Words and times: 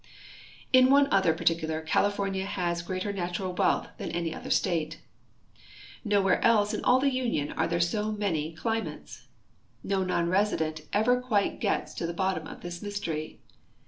In 0.73 0.89
one 0.89 1.07
other 1.13 1.31
particular 1.31 1.79
California 1.81 2.43
has 2.45 2.81
greater 2.81 3.13
natural 3.13 3.53
wealth 3.53 3.89
than 3.99 4.09
any 4.09 4.33
other 4.33 4.49
state. 4.49 4.99
Not 6.03 6.43
elsewhere 6.43 6.79
in 6.79 6.83
all 6.85 6.99
the 6.99 7.13
Union 7.13 7.51
are 7.51 7.67
there 7.67 7.79
so 7.79 8.11
many 8.11 8.51
climates. 8.51 9.27
No 9.83 10.03
non 10.03 10.27
resident 10.27 10.81
ever 10.91 11.21
quite 11.21 11.59
gets 11.59 11.93
to 11.93 12.07
the 12.07 12.15
bottom 12.17 12.47
of 12.47 12.61
this 12.61 12.81
mystery. 12.81 13.41